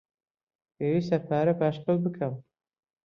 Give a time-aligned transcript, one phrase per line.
[0.77, 2.33] پێویستە پارە پاشەکەوت بکەم.